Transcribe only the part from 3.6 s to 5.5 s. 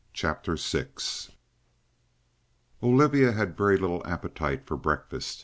little appetite for breakfast.